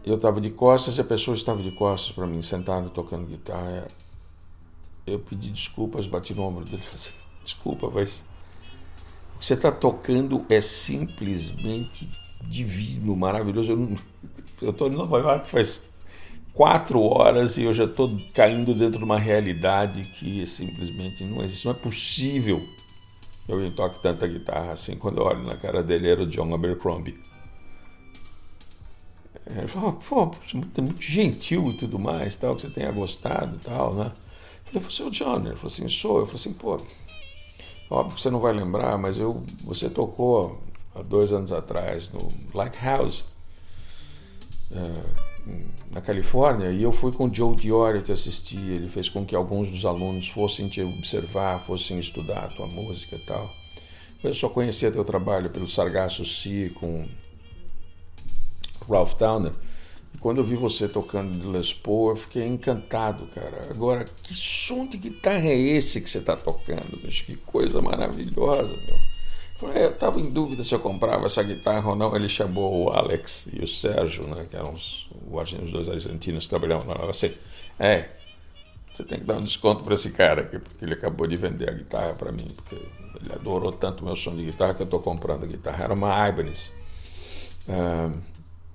Eu 0.05 0.15
estava 0.15 0.39
de 0.39 0.49
costas 0.49 0.97
e 0.97 1.01
a 1.01 1.03
pessoa 1.03 1.35
estava 1.35 1.61
de 1.61 1.71
costas 1.71 2.11
para 2.13 2.25
mim, 2.25 2.41
sentado 2.41 2.89
tocando 2.89 3.27
guitarra. 3.27 3.87
Eu 5.05 5.19
pedi 5.19 5.49
desculpas, 5.49 6.07
bati 6.07 6.33
no 6.33 6.43
ombro 6.43 6.63
dele 6.63 6.81
e 6.81 6.85
falei 6.97 7.19
desculpa, 7.43 7.89
mas 7.93 8.23
o 9.35 9.39
que 9.39 9.45
você 9.45 9.55
está 9.55 9.71
tocando 9.71 10.45
é 10.49 10.61
simplesmente 10.61 12.09
divino, 12.41 13.15
maravilhoso. 13.15 13.97
Eu 14.61 14.69
estou 14.71 14.87
em 14.87 14.95
Nova 14.95 15.17
York 15.19 15.49
faz 15.49 15.88
quatro 16.59 17.01
horas 17.01 17.55
e 17.55 17.63
eu 17.63 17.73
já 17.73 17.85
estou 17.85 18.17
caindo 18.33 18.73
dentro 18.73 18.97
de 18.97 19.05
uma 19.05 19.17
realidade 19.17 20.01
que 20.01 20.45
simplesmente 20.45 21.23
não 21.23 21.41
existe. 21.41 21.63
Não 21.63 21.71
é 21.71 21.77
possível 21.77 22.67
que 23.45 23.51
alguém 23.53 23.71
toque 23.71 24.01
tanta 24.01 24.27
guitarra 24.27 24.73
assim. 24.73 24.97
Quando 24.97 25.19
eu 25.19 25.23
olho 25.23 25.47
na 25.47 25.55
cara 25.55 25.81
dele, 25.81 26.09
era 26.09 26.21
o 26.21 26.27
John 26.27 26.53
Abercrombie. 26.53 27.17
Ele 29.49 29.67
falou, 29.69 29.93
pô, 29.93 30.25
você 30.25 30.57
é 30.57 30.81
muito 30.81 31.01
gentil 31.01 31.69
e 31.69 31.77
tudo 31.77 31.97
mais, 31.97 32.35
tal, 32.35 32.57
que 32.57 32.63
você 32.63 32.69
tenha 32.69 32.91
gostado 32.91 33.55
e 33.55 33.59
tal, 33.59 33.93
né? 33.93 34.11
Eu 34.73 34.81
falei, 34.81 34.89
você 34.89 35.01
é 35.01 35.05
o 35.05 35.11
John? 35.11 35.37
Ele 35.37 35.55
falou 35.55 35.67
assim, 35.67 35.87
sou. 35.87 36.19
Eu 36.19 36.25
falei 36.25 36.41
assim, 36.41 36.51
pô, 36.51 36.77
óbvio 37.89 38.15
que 38.17 38.21
você 38.21 38.29
não 38.29 38.41
vai 38.41 38.51
lembrar, 38.51 38.97
mas 38.97 39.17
eu, 39.17 39.45
você 39.63 39.89
tocou 39.89 40.61
há 40.93 41.01
dois 41.03 41.31
anos 41.31 41.53
atrás, 41.53 42.11
no 42.11 42.27
Lighthouse, 42.53 43.23
uh, 44.71 45.28
na 45.91 46.01
Califórnia, 46.01 46.71
e 46.71 46.83
eu 46.83 46.91
fui 46.91 47.11
com 47.11 47.25
o 47.25 47.33
Joe 47.33 47.55
Diori 47.55 48.01
te 48.01 48.11
assistir. 48.11 48.59
Ele 48.59 48.87
fez 48.87 49.09
com 49.09 49.25
que 49.25 49.35
alguns 49.35 49.69
dos 49.69 49.85
alunos 49.85 50.27
fossem 50.27 50.67
te 50.67 50.81
observar, 50.81 51.59
fossem 51.59 51.99
estudar 51.99 52.45
a 52.45 52.47
tua 52.47 52.67
música 52.67 53.15
e 53.15 53.19
tal. 53.19 53.49
Eu 54.23 54.33
só 54.33 54.49
conhecia 54.49 54.91
teu 54.91 55.05
trabalho 55.05 55.49
pelo 55.49 55.67
Sargasso 55.67 56.25
Sea 56.25 56.69
com 56.71 57.07
Ralph 58.89 59.13
Towner. 59.13 59.53
E 60.13 60.17
quando 60.17 60.39
eu 60.39 60.43
vi 60.43 60.55
você 60.55 60.87
tocando 60.87 61.37
de 61.37 61.47
Les 61.47 61.73
Paul, 61.73 62.09
eu 62.09 62.15
fiquei 62.15 62.45
encantado, 62.45 63.27
cara. 63.27 63.67
Agora, 63.69 64.05
que 64.23 64.33
som 64.33 64.87
de 64.87 64.97
guitarra 64.97 65.47
é 65.47 65.57
esse 65.57 66.01
que 66.01 66.09
você 66.09 66.17
está 66.17 66.35
tocando, 66.35 66.99
bicho? 67.01 67.25
Que 67.25 67.35
coisa 67.35 67.81
maravilhosa, 67.81 68.75
meu. 68.85 69.09
Eu 69.73 69.91
estava 69.91 70.19
em 70.21 70.29
dúvida 70.29 70.63
se 70.63 70.73
eu 70.73 70.79
comprava 70.79 71.25
essa 71.25 71.43
guitarra 71.43 71.89
ou 71.89 71.95
não. 71.95 72.15
Ele 72.15 72.29
chamou 72.29 72.85
o 72.85 72.89
Alex 72.89 73.47
e 73.51 73.61
o 73.61 73.67
Sérgio, 73.67 74.25
né, 74.27 74.45
que 74.49 74.55
eram 74.55 74.71
os, 74.71 75.08
os 75.37 75.71
dois 75.71 75.87
argentinos 75.87 76.43
que 76.43 76.49
trabalhavam 76.49 76.87
lá. 76.87 77.09
Assim, 77.09 77.31
é, 77.79 78.09
você 78.93 79.03
tem 79.03 79.19
que 79.19 79.25
dar 79.25 79.37
um 79.37 79.43
desconto 79.43 79.83
para 79.83 79.93
esse 79.93 80.11
cara 80.11 80.41
aqui, 80.41 80.59
porque 80.59 80.83
ele 80.83 80.93
acabou 80.93 81.27
de 81.27 81.35
vender 81.35 81.69
a 81.69 81.73
guitarra 81.73 82.13
para 82.13 82.31
mim, 82.31 82.47
porque 82.55 82.75
ele 82.75 83.33
adorou 83.33 83.71
tanto 83.71 84.01
o 84.01 84.05
meu 84.05 84.15
som 84.15 84.35
de 84.35 84.45
guitarra 84.45 84.73
que 84.73 84.81
eu 84.81 84.85
estou 84.85 84.99
comprando 84.99 85.43
a 85.43 85.47
guitarra. 85.47 85.83
Era 85.85 85.93
uma 85.93 86.27
Ibanez. 86.27 86.71
Uh, 87.67 88.17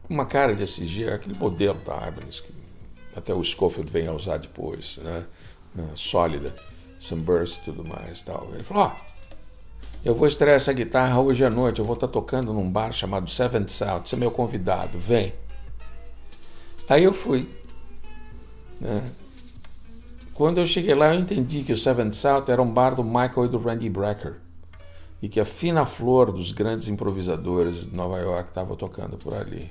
uma 0.09 0.27
cara 0.27 0.55
de 0.55 0.63
SG, 0.63 1.09
aquele 1.09 1.37
modelo 1.39 1.79
da 1.85 2.09
Ibanez, 2.09 2.41
que 2.41 2.53
até 3.17 3.35
o 3.35 3.43
Scofield 3.43 3.91
vem 3.91 4.07
a 4.07 4.13
usar 4.13 4.39
depois, 4.39 4.99
né? 4.99 5.25
Uh, 5.77 5.97
sólida, 5.97 6.55
Sunburst 7.01 7.59
e 7.59 7.65
tudo 7.65 7.85
mais. 7.85 8.23
Tal. 8.23 8.49
Ele 8.55 8.63
falou, 8.63 8.85
ó... 8.85 8.93
Oh, 8.97 9.15
eu 10.05 10.15
vou 10.15 10.29
estrear 10.29 10.57
essa 10.57 10.71
guitarra 10.71 11.19
hoje 11.19 11.43
à 11.47 11.49
noite. 11.49 11.79
Eu 11.79 11.85
vou 11.85 11.95
estar 11.95 12.09
tocando 12.09 12.53
num 12.53 12.71
bar 12.71 12.93
chamado 12.93 13.31
Seventh 13.31 13.71
South. 13.71 14.03
Você 14.05 14.15
é 14.15 14.19
meu 14.19 14.31
convidado, 14.31 14.99
vem. 14.99 15.33
Aí 16.89 17.05
eu 17.05 17.13
fui. 17.13 17.49
Né? 18.81 19.03
Quando 20.35 20.59
eu 20.59 20.67
cheguei 20.67 20.95
lá, 20.95 21.15
eu 21.15 21.21
entendi 21.21 21.63
que 21.63 21.73
o 21.73 21.77
Seventh 21.77 22.15
South 22.15 22.45
era 22.49 22.61
um 22.61 22.71
bar 22.71 22.95
do 22.95 23.05
Michael 23.05 23.47
e 23.47 23.49
do 23.49 23.59
Randy 23.59 23.89
Brecker. 23.89 24.35
E 25.23 25.29
que 25.29 25.41
a 25.41 25.45
fina 25.45 25.87
flor 25.87 26.33
dos 26.33 26.53
grandes 26.53 26.89
improvisadores 26.89 27.83
de 27.83 27.97
Nova 27.97 28.19
York 28.19 28.49
estava 28.49 28.77
tocando 28.77 29.17
por 29.17 29.35
ali. 29.35 29.71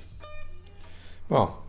Bom, 1.28 1.62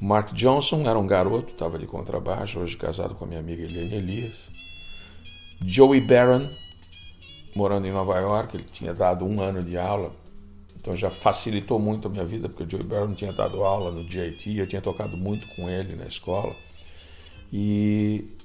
Mark 0.00 0.32
Johnson 0.32 0.88
era 0.88 0.98
um 0.98 1.06
garoto, 1.06 1.52
estava 1.52 1.78
de 1.78 1.86
contrabaixo, 1.86 2.60
hoje 2.60 2.76
casado 2.76 3.14
com 3.14 3.24
a 3.24 3.28
minha 3.28 3.40
amiga 3.40 3.64
Eliane 3.64 3.94
Elias. 3.94 4.48
Joey 5.60 6.00
Barron 6.00 6.48
morando 7.58 7.86
em 7.88 7.92
Nova 7.92 8.16
York, 8.18 8.56
ele 8.56 8.66
tinha 8.70 8.94
dado 8.94 9.24
um 9.24 9.42
ano 9.42 9.62
de 9.62 9.76
aula, 9.76 10.12
então 10.80 10.96
já 10.96 11.10
facilitou 11.10 11.78
muito 11.78 12.06
a 12.06 12.10
minha 12.10 12.24
vida, 12.24 12.48
porque 12.48 12.62
o 12.62 12.70
Joey 12.70 12.86
Barron 12.86 13.14
tinha 13.14 13.32
dado 13.32 13.64
aula 13.64 13.90
no 13.90 14.04
JT, 14.04 14.56
eu 14.56 14.66
tinha 14.66 14.80
tocado 14.80 15.16
muito 15.16 15.46
com 15.54 15.68
ele 15.68 15.96
na 15.96 16.06
escola. 16.06 16.54
E 17.52 18.36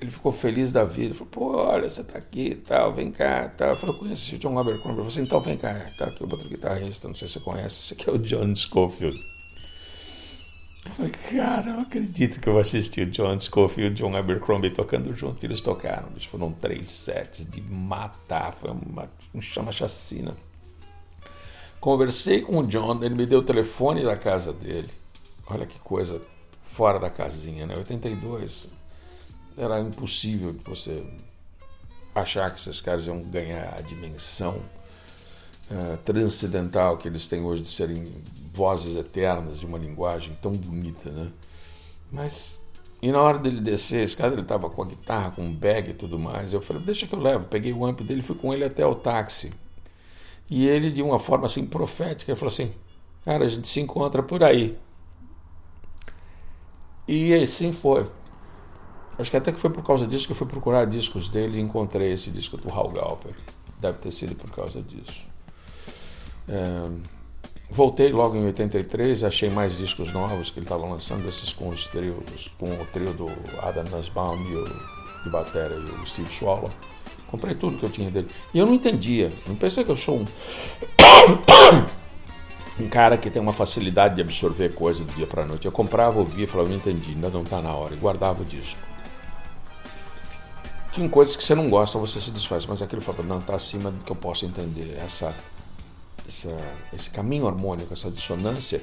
ele 0.00 0.10
ficou 0.10 0.30
feliz 0.30 0.72
da 0.72 0.84
vida, 0.84 1.14
falou, 1.14 1.28
pô, 1.30 1.56
olha, 1.56 1.90
você 1.90 2.04
tá 2.04 2.18
aqui 2.18 2.48
e 2.50 2.54
tal, 2.54 2.94
vem 2.94 3.10
cá 3.10 3.48
tal. 3.48 3.70
Eu 3.70 3.76
falei, 3.76 3.94
eu 3.96 3.98
conheci 3.98 4.36
o 4.36 4.38
John 4.38 4.58
Abercrombie. 4.58 4.98
Eu 4.98 5.04
falei 5.04 5.08
assim, 5.08 5.22
então 5.22 5.40
vem 5.40 5.56
cá, 5.56 5.74
tá 5.98 6.06
aqui 6.06 6.22
o 6.22 6.30
outro 6.30 6.48
guitarrista, 6.48 7.08
não 7.08 7.14
sei 7.14 7.26
se 7.26 7.34
você 7.34 7.40
conhece, 7.40 7.80
esse 7.80 7.94
aqui 7.94 8.08
é 8.08 8.12
o 8.12 8.18
John 8.18 8.54
Scofield. 8.54 9.18
Eu 10.84 10.92
falei, 10.92 11.10
cara, 11.10 11.70
eu 11.70 11.74
não 11.74 11.82
acredito 11.82 12.40
que 12.40 12.48
eu 12.48 12.52
vou 12.52 12.60
assistir 12.60 13.08
o 13.08 13.10
John 13.10 13.40
Scofield 13.40 14.00
e 14.00 14.04
o 14.04 14.08
John 14.08 14.16
Abercrombie 14.16 14.70
tocando 14.70 15.12
junto. 15.14 15.44
E 15.44 15.46
eles 15.46 15.60
tocaram, 15.60 16.10
eles 16.12 16.26
foram 16.26 16.52
três 16.52 16.88
sets 16.88 17.44
de 17.44 17.60
matar, 17.60 18.52
foi 18.52 18.70
uma, 18.70 19.10
um 19.34 19.40
chama-chacina. 19.40 20.36
Conversei 21.86 22.40
com 22.40 22.58
o 22.58 22.66
John, 22.66 23.00
ele 23.04 23.14
me 23.14 23.24
deu 23.24 23.38
o 23.38 23.44
telefone 23.44 24.02
da 24.02 24.16
casa 24.16 24.52
dele. 24.52 24.90
Olha 25.46 25.64
que 25.64 25.78
coisa 25.78 26.20
fora 26.60 26.98
da 26.98 27.08
casinha, 27.08 27.64
né? 27.64 27.76
82. 27.76 28.70
Era 29.56 29.78
impossível 29.78 30.52
você 30.64 31.06
achar 32.12 32.52
que 32.52 32.58
esses 32.58 32.80
caras 32.80 33.06
iam 33.06 33.22
ganhar 33.22 33.72
a 33.78 33.80
dimensão 33.82 34.56
uh, 35.70 35.96
transcendental 36.04 36.96
que 36.96 37.06
eles 37.06 37.28
têm 37.28 37.42
hoje 37.42 37.62
de 37.62 37.68
serem 37.68 38.12
vozes 38.52 38.96
eternas 38.96 39.60
de 39.60 39.64
uma 39.64 39.78
linguagem 39.78 40.36
tão 40.42 40.50
bonita, 40.50 41.08
né? 41.12 41.30
Mas 42.10 42.58
e 43.00 43.12
na 43.12 43.22
hora 43.22 43.38
dele 43.38 43.60
descer 43.60 44.00
a 44.00 44.04
escada, 44.04 44.34
ele 44.34 44.42
estava 44.42 44.68
com 44.68 44.82
a 44.82 44.86
guitarra, 44.86 45.30
com 45.30 45.42
um 45.42 45.54
bag 45.54 45.90
e 45.90 45.94
tudo 45.94 46.18
mais. 46.18 46.52
Eu 46.52 46.60
falei, 46.60 46.82
deixa 46.82 47.06
que 47.06 47.14
eu 47.14 47.20
levo. 47.20 47.44
Peguei 47.44 47.72
o 47.72 47.86
amp 47.86 48.00
dele, 48.00 48.22
fui 48.22 48.34
com 48.34 48.52
ele 48.52 48.64
até 48.64 48.84
o 48.84 48.96
táxi. 48.96 49.52
E 50.48 50.66
ele, 50.66 50.90
de 50.90 51.02
uma 51.02 51.18
forma 51.18 51.46
assim 51.46 51.66
profética, 51.66 52.34
falou 52.36 52.52
assim: 52.52 52.72
Cara, 53.24 53.44
a 53.44 53.48
gente 53.48 53.66
se 53.66 53.80
encontra 53.80 54.22
por 54.22 54.42
aí. 54.42 54.78
E 57.08 57.34
assim 57.34 57.72
foi. 57.72 58.06
Acho 59.18 59.30
que 59.30 59.36
até 59.36 59.50
que 59.50 59.58
foi 59.58 59.70
por 59.70 59.84
causa 59.84 60.06
disso 60.06 60.26
que 60.26 60.32
eu 60.32 60.36
fui 60.36 60.46
procurar 60.46 60.84
discos 60.84 61.28
dele 61.28 61.58
e 61.58 61.60
encontrei 61.60 62.12
esse 62.12 62.30
disco 62.30 62.56
do 62.56 62.72
Hal 62.72 62.88
Galper. 62.90 63.34
Deve 63.80 63.98
ter 63.98 64.10
sido 64.10 64.34
por 64.34 64.50
causa 64.50 64.82
disso. 64.82 65.22
É... 66.48 67.16
Voltei 67.68 68.12
logo 68.12 68.36
em 68.36 68.44
83, 68.44 69.24
achei 69.24 69.50
mais 69.50 69.76
discos 69.76 70.12
novos 70.12 70.50
que 70.50 70.60
ele 70.60 70.66
estava 70.66 70.86
lançando, 70.86 71.28
esses 71.28 71.52
com 71.52 71.68
os 71.68 71.88
trios, 71.88 72.48
com 72.58 72.66
o 72.66 72.86
trio 72.92 73.12
do 73.12 73.28
Adam 73.60 73.84
Nussbaum 73.90 74.40
e 74.48 74.54
o 74.54 74.64
de 75.24 75.30
bateria 75.30 75.76
e 75.76 76.02
o 76.02 76.06
Steve 76.06 76.32
Swallow. 76.32 76.70
Comprei 77.28 77.54
tudo 77.54 77.78
que 77.78 77.84
eu 77.84 77.90
tinha 77.90 78.10
dele. 78.10 78.28
E 78.54 78.58
eu 78.58 78.66
não 78.66 78.74
entendia, 78.74 79.32
não 79.46 79.54
pensei 79.56 79.84
que 79.84 79.90
eu 79.90 79.96
sou 79.96 80.20
um 80.20 80.24
um 82.78 82.88
cara 82.88 83.16
que 83.16 83.30
tem 83.30 83.40
uma 83.40 83.52
facilidade 83.52 84.14
de 84.16 84.20
absorver 84.20 84.74
coisa 84.74 85.02
do 85.02 85.12
dia 85.14 85.26
para 85.26 85.44
noite. 85.44 85.66
Eu 85.66 85.72
comprava, 85.72 86.18
ouvia 86.18 86.46
falava, 86.46 86.68
não 86.68 86.76
entendi, 86.76 87.10
ainda 87.10 87.30
não 87.30 87.42
está 87.42 87.60
na 87.60 87.72
hora, 87.72 87.94
e 87.94 87.96
guardava 87.96 88.42
o 88.42 88.44
disco. 88.44 88.78
Tinha 90.92 91.08
coisas 91.08 91.36
que 91.36 91.44
você 91.44 91.54
não 91.54 91.68
gosta, 91.68 91.98
você 91.98 92.20
se 92.20 92.30
desfaz, 92.30 92.64
mas 92.64 92.80
aquilo 92.80 93.02
falava, 93.02 93.22
não, 93.22 93.38
está 93.38 93.54
acima 93.54 93.90
do 93.90 94.04
que 94.04 94.12
eu 94.12 94.16
posso 94.16 94.46
entender. 94.46 94.96
Essa 94.98 95.34
essa, 96.28 96.56
esse 96.92 97.10
caminho 97.10 97.46
harmônico, 97.46 97.92
essa 97.92 98.10
dissonância, 98.10 98.82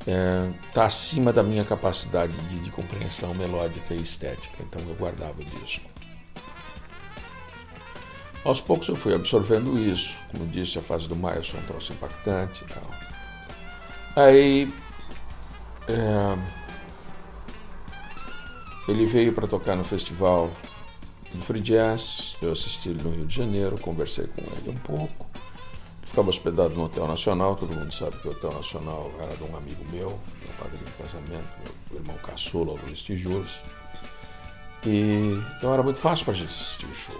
está 0.00 0.10
é, 0.10 0.50
tá 0.72 0.84
acima 0.84 1.32
da 1.32 1.42
minha 1.42 1.64
capacidade 1.64 2.32
de, 2.48 2.58
de, 2.58 2.70
compreensão 2.70 3.34
melódica 3.34 3.94
e 3.94 4.02
estética. 4.02 4.56
Então 4.60 4.80
eu 4.88 4.94
guardava 4.94 5.40
o 5.40 5.44
disco. 5.44 5.91
Aos 8.44 8.60
poucos 8.60 8.88
eu 8.88 8.96
fui 8.96 9.14
absorvendo 9.14 9.78
isso. 9.78 10.16
Como 10.30 10.46
disse, 10.48 10.78
a 10.78 10.82
fase 10.82 11.08
do 11.08 11.14
Maio 11.14 11.44
foi 11.44 11.60
um 11.60 11.64
troço 11.64 11.92
impactante 11.92 12.64
e 12.64 12.66
tal. 12.66 12.90
Aí. 14.16 14.74
É, 15.88 16.62
ele 18.88 19.06
veio 19.06 19.32
para 19.32 19.46
tocar 19.46 19.76
no 19.76 19.84
festival 19.84 20.50
do 21.32 21.40
Free 21.42 21.60
Jazz. 21.60 22.36
Eu 22.42 22.52
assisti 22.52 22.90
ele 22.90 23.02
no 23.02 23.10
Rio 23.10 23.26
de 23.26 23.34
Janeiro, 23.34 23.78
conversei 23.78 24.26
com 24.26 24.42
ele 24.42 24.70
um 24.70 24.78
pouco. 24.78 25.26
Ficava 26.02 26.28
hospedado 26.28 26.74
no 26.74 26.84
Hotel 26.84 27.06
Nacional, 27.06 27.56
todo 27.56 27.74
mundo 27.74 27.92
sabe 27.94 28.16
que 28.18 28.28
o 28.28 28.32
Hotel 28.32 28.52
Nacional 28.52 29.10
era 29.18 29.34
de 29.34 29.42
um 29.44 29.56
amigo 29.56 29.82
meu, 29.90 30.08
meu 30.08 30.52
padrinho 30.58 30.84
de 30.84 30.92
casamento, 30.92 31.48
meu 31.90 32.00
irmão 32.00 32.16
caçula, 32.18 32.78
Luiz 32.84 33.02
Tijus. 33.02 33.62
E, 34.84 35.40
então 35.56 35.72
era 35.72 35.82
muito 35.82 35.98
fácil 35.98 36.24
para 36.24 36.34
a 36.34 36.36
gente 36.36 36.50
assistir 36.50 36.86
o 36.86 36.94
show. 36.94 37.16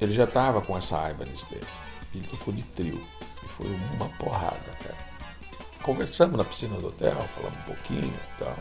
Ele 0.00 0.12
já 0.12 0.24
estava 0.24 0.60
com 0.60 0.76
essa 0.76 1.10
Ibanez 1.10 1.44
dele. 1.44 1.66
Ele 2.14 2.26
tocou 2.28 2.52
de 2.52 2.62
trio. 2.62 3.02
E 3.44 3.48
foi 3.48 3.66
uma 3.94 4.08
porrada, 4.18 4.70
cara. 4.82 5.06
Conversamos 5.82 6.36
na 6.36 6.44
piscina 6.44 6.76
do 6.78 6.88
hotel, 6.88 7.16
falamos 7.34 7.58
um 7.60 7.62
pouquinho 7.62 8.12
e 8.12 8.38
tal. 8.38 8.56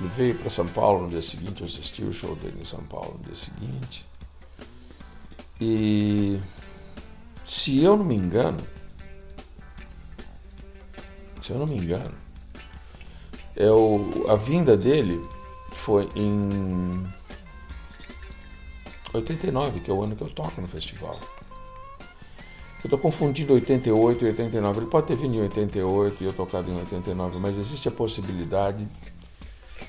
Ele 0.00 0.08
veio 0.08 0.38
para 0.38 0.50
São 0.50 0.66
Paulo 0.66 1.02
no 1.02 1.10
dia 1.10 1.22
seguinte, 1.22 1.60
eu 1.60 1.66
assisti 1.66 2.02
o 2.02 2.12
show 2.12 2.34
dele 2.36 2.58
em 2.60 2.64
São 2.64 2.82
Paulo 2.84 3.16
no 3.18 3.24
dia 3.24 3.34
seguinte. 3.34 4.06
E 5.60 6.40
se 7.44 7.82
eu 7.82 7.96
não 7.96 8.04
me 8.04 8.14
engano, 8.14 8.58
se 11.42 11.50
eu 11.50 11.58
não 11.58 11.66
me 11.66 11.76
engano, 11.76 12.14
é 13.56 13.70
o, 13.70 14.26
a 14.28 14.36
vinda 14.36 14.76
dele 14.76 15.20
foi 15.72 16.08
em 16.16 17.06
89, 19.14 19.80
que 19.80 19.90
é 19.90 19.94
o 19.94 20.02
ano 20.02 20.16
que 20.16 20.22
eu 20.22 20.30
toco 20.30 20.60
no 20.60 20.68
festival. 20.68 21.18
Eu 22.84 22.88
estou 22.88 22.98
confundindo 22.98 23.54
88 23.54 24.24
e 24.24 24.28
89. 24.28 24.80
Ele 24.80 24.90
pode 24.90 25.06
ter 25.06 25.16
vindo 25.16 25.34
em 25.34 25.40
88 25.40 26.22
e 26.22 26.26
eu 26.26 26.32
tocado 26.34 26.70
em 26.70 26.76
89, 26.76 27.38
mas 27.38 27.56
existe 27.56 27.88
a 27.88 27.90
possibilidade 27.90 28.86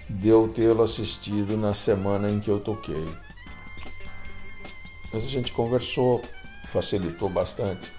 de 0.10 0.30
eu 0.30 0.48
tê-lo 0.48 0.82
assistido 0.82 1.58
na 1.58 1.74
semana 1.74 2.30
em 2.30 2.40
que 2.40 2.50
eu 2.50 2.60
toquei. 2.60 3.06
Mas 5.12 5.26
a 5.26 5.28
gente 5.28 5.52
conversou, 5.52 6.22
facilitou 6.72 7.28
bastante. 7.28 7.92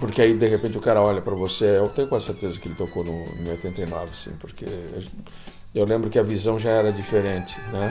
Porque 0.00 0.22
aí 0.22 0.36
de 0.36 0.48
repente 0.48 0.76
o 0.76 0.80
cara 0.80 1.00
olha 1.00 1.20
para 1.20 1.34
você, 1.34 1.78
eu 1.78 1.88
tenho 1.88 2.08
quase 2.08 2.26
certeza 2.26 2.58
que 2.58 2.68
ele 2.68 2.76
tocou 2.76 3.04
no, 3.04 3.12
em 3.12 3.50
89, 3.50 4.16
sim, 4.16 4.32
porque 4.40 4.64
eu 5.74 5.84
lembro 5.84 6.10
que 6.10 6.18
a 6.18 6.22
visão 6.22 6.58
já 6.58 6.70
era 6.70 6.92
diferente, 6.92 7.60
né? 7.72 7.90